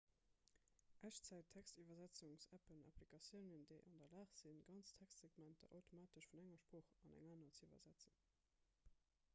[1.09, 7.31] echtzäit-textiwwersetzungs-appen applikatiounen déi an der lag sinn ganz textsegmenter automatesch vun enger sprooch an eng
[7.35, 8.29] aner ze iwwersetzen